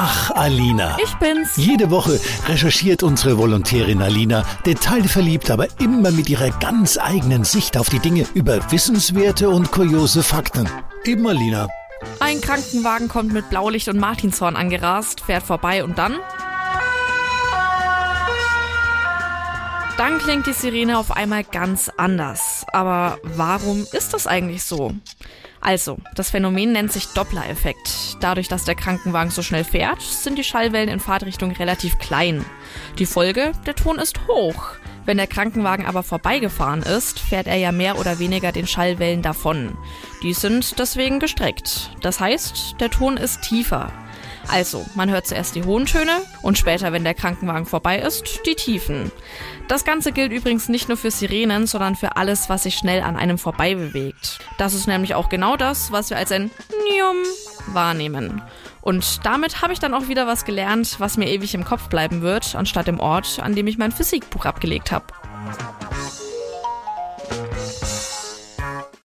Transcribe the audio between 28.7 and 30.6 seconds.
Krankenwagen so schnell fährt, sind die